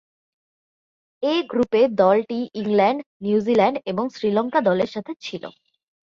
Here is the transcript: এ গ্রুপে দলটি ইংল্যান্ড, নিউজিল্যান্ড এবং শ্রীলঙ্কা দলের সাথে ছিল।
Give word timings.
এ 1.23 1.33
গ্রুপে 1.43 1.81
দলটি 2.01 2.39
ইংল্যান্ড, 2.53 2.99
নিউজিল্যান্ড 3.21 3.77
এবং 3.85 4.05
শ্রীলঙ্কা 4.09 4.59
দলের 4.61 4.89
সাথে 4.91 5.11
ছিল। 5.21 5.43